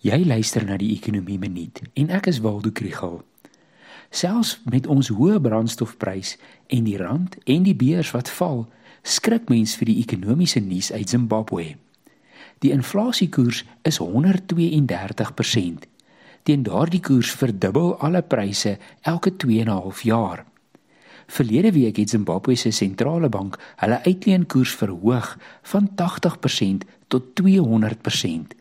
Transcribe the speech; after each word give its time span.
Jy 0.00 0.22
luister 0.24 0.64
na 0.64 0.78
die 0.80 0.94
Ekonomie 0.94 1.36
Minuut 1.36 1.82
en 1.92 2.08
ek 2.16 2.30
is 2.30 2.38
Waldo 2.40 2.70
Krügel. 2.72 3.18
Selfs 4.08 4.54
met 4.64 4.86
ons 4.88 5.10
hoë 5.12 5.36
brandstofprys 5.44 6.38
en 6.72 6.86
die 6.86 6.96
rand 6.96 7.34
en 7.44 7.66
die 7.66 7.76
beurs 7.76 8.08
wat 8.14 8.30
val, 8.32 8.62
skrik 9.04 9.52
mens 9.52 9.74
vir 9.76 9.90
die 9.90 9.98
ekonomiese 10.00 10.62
nuus 10.64 10.88
uit 10.88 11.12
Zimbabwe. 11.12 11.76
Die 12.64 12.72
inflasiekoers 12.72 13.60
is 13.84 14.00
132%. 14.00 15.84
Teen 16.48 16.64
daardie 16.64 17.02
koers 17.04 17.34
verdubbel 17.36 17.92
alle 18.00 18.24
pryse 18.24 18.78
elke 19.04 19.36
2 19.36 19.60
en 19.66 19.68
'n 19.68 19.76
half 19.84 20.00
jaar. 20.00 20.46
Verlede 21.26 21.72
week 21.72 21.96
het 21.96 22.08
Zimbabwe 22.08 22.54
se 22.56 22.70
sentrale 22.70 23.28
bank 23.28 23.60
hulle 23.76 24.02
uitleenkoers 24.04 24.72
verhoog 24.74 25.38
van 25.62 25.90
80% 25.94 26.88
tot 27.08 27.22
200% 27.34 28.59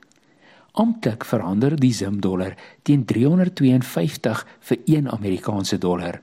amptelik 0.79 1.25
verander 1.27 1.75
die 1.75 1.91
Zim 1.93 2.21
dollar 2.23 2.55
teen 2.87 3.03
352 3.05 4.45
vir 4.69 4.77
1 4.85 5.09
Amerikaanse 5.11 5.77
dollar. 5.77 6.21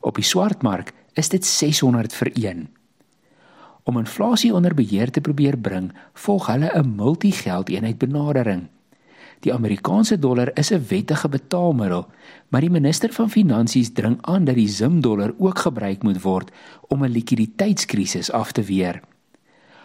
Op 0.00 0.16
die 0.16 0.24
swartmark 0.24 0.94
is 1.20 1.28
dit 1.28 1.44
600 1.44 2.14
vir 2.16 2.30
1. 2.32 2.62
Om 3.84 3.98
inflasie 3.98 4.52
onder 4.54 4.74
beheer 4.74 5.10
te 5.10 5.20
probeer 5.20 5.58
bring, 5.58 5.90
volg 6.14 6.46
hulle 6.46 6.70
'n 6.72 6.94
multigeldeenheid 6.96 7.98
benadering. 7.98 8.68
Die 9.40 9.52
Amerikaanse 9.52 10.18
dollar 10.18 10.50
is 10.54 10.70
'n 10.72 10.86
wettige 10.88 11.28
betaalmiddel, 11.28 12.06
maar 12.48 12.60
die 12.60 12.70
minister 12.70 13.12
van 13.12 13.30
Finansies 13.30 13.92
dring 13.92 14.18
aan 14.20 14.44
dat 14.44 14.54
die 14.54 14.68
Zim 14.68 15.00
dollar 15.00 15.34
ook 15.38 15.58
gebruik 15.58 16.02
moet 16.02 16.22
word 16.22 16.50
om 16.88 17.04
'n 17.04 17.12
likwiditeitskrisis 17.12 18.32
af 18.32 18.52
te 18.52 18.62
weer. 18.62 19.02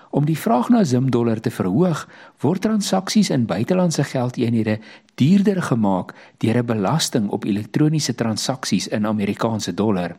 Om 0.10 0.26
die 0.26 0.38
vraag 0.38 0.70
na 0.70 0.84
Zim 0.84 1.12
dollar 1.12 1.40
te 1.40 1.52
verhoog, 1.52 2.08
word 2.40 2.62
transaksies 2.62 3.30
in 3.30 3.46
buitelandse 3.46 4.04
geldeenhede 4.04 4.80
duurder 5.16 5.62
gemaak 5.62 6.14
deur 6.38 6.58
'n 6.58 6.66
belasting 6.66 7.30
op 7.30 7.46
elektroniese 7.46 8.16
transaksies 8.16 8.88
in 8.88 9.06
Amerikaanse 9.06 9.74
dollar. 9.74 10.16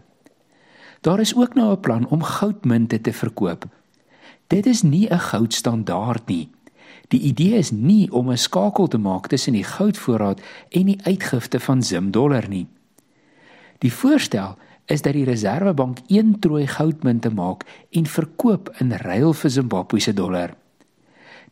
Daar 1.00 1.20
is 1.20 1.36
ook 1.36 1.54
nou 1.54 1.72
'n 1.72 1.80
plan 1.80 2.08
om 2.08 2.22
goudmunte 2.22 3.00
te 3.00 3.12
verkoop. 3.12 3.66
Dit 4.46 4.66
is 4.66 4.82
nie 4.82 5.08
'n 5.10 5.18
goudstandaard 5.18 6.26
nie. 6.26 6.48
Die 7.08 7.20
idee 7.20 7.56
is 7.58 7.70
nie 7.70 8.12
om 8.12 8.30
'n 8.30 8.36
skakel 8.36 8.88
te 8.88 8.98
maak 8.98 9.26
tussen 9.26 9.52
die 9.52 9.64
goudvoorraad 9.64 10.40
en 10.68 10.86
die 10.86 10.98
uitgifte 11.02 11.60
van 11.60 11.82
Zim 11.82 12.10
dollar 12.10 12.48
nie. 12.48 12.66
Die 13.78 13.92
voorstel 13.92 14.56
is 14.88 15.02
dat 15.04 15.12
die 15.12 15.24
Reserwebank 15.24 15.98
een 16.08 16.38
trooi 16.40 16.66
goudmunte 16.66 17.30
maak 17.30 17.64
en 17.90 18.06
verkoop 18.06 18.70
in 18.80 18.92
ruil 18.92 19.32
vir 19.36 19.50
Zimbabwe 19.50 20.00
se 20.00 20.12
dollar. 20.12 20.54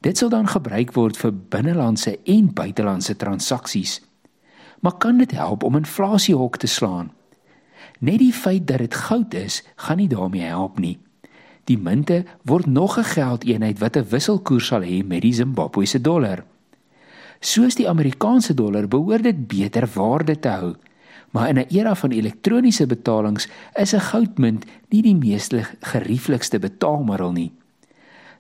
Dit 0.01 0.19
sal 0.19 0.33
dan 0.33 0.48
gebruik 0.48 0.95
word 0.97 1.17
vir 1.20 1.34
binnelandse 1.53 2.19
en 2.25 2.48
buitelandse 2.55 3.17
transaksies. 3.17 4.01
Maar 4.81 4.97
kan 5.03 5.19
dit 5.19 5.31
help 5.37 5.62
om 5.62 5.77
inflasiehok 5.77 6.57
te 6.57 6.67
slaan? 6.67 7.12
Net 7.98 8.19
die 8.19 8.33
feit 8.33 8.67
dat 8.67 8.79
dit 8.79 8.95
goud 8.95 9.34
is, 9.34 9.62
gaan 9.77 10.01
nie 10.01 10.09
daarmee 10.09 10.48
help 10.48 10.79
nie. 10.79 10.98
Die 11.69 11.79
munte 11.79 12.25
word 12.42 12.67
nog 12.67 12.98
'n 12.98 13.05
geldeenheid 13.05 13.79
wat 13.79 13.97
'n 13.97 14.09
wisselkoers 14.09 14.67
sal 14.67 14.83
hê 14.83 15.05
met 15.05 15.23
die 15.23 15.33
Zimbabwe 15.33 15.87
se 15.87 16.01
dollar. 16.01 16.45
Soos 17.41 17.75
die 17.75 17.89
Amerikaanse 17.89 18.55
dollar 18.55 18.89
behoort 18.89 19.23
dit 19.23 19.47
beter 19.47 19.89
waarde 19.95 20.39
te 20.39 20.48
hou 20.48 20.77
maar 21.37 21.48
in 21.48 21.59
'n 21.59 21.69
era 21.69 21.95
van 21.95 22.11
elektroniese 22.11 22.87
betalings 22.87 23.48
is 23.75 23.92
'n 23.95 24.01
goudmunt 24.01 24.65
nie 24.89 25.03
die 25.03 25.17
mees 25.17 25.48
gerieflikste 25.81 26.59
betaalmiddel 26.59 27.33
nie. 27.33 27.53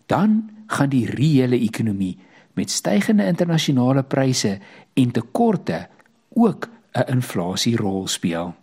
Dan 0.06 0.50
gaan 0.66 0.88
die 0.88 1.10
reële 1.10 1.60
ekonomie 1.60 2.18
met 2.54 2.70
stygende 2.70 3.26
internasionale 3.26 4.02
pryse 4.02 4.58
en 4.94 5.10
tekorte 5.10 5.88
ook 6.28 6.68
'n 6.92 7.10
inflasierol 7.12 8.06
speel. 8.06 8.54